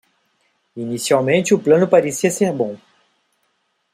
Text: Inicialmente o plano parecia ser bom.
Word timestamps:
Inicialmente 0.77 1.53
o 1.53 1.59
plano 1.61 1.87
parecia 1.87 2.31
ser 2.31 2.51
bom. 2.51 2.75